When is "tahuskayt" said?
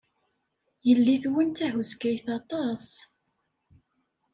1.57-2.27